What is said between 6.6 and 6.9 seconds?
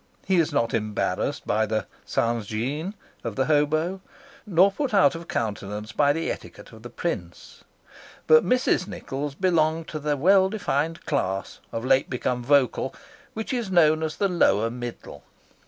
of the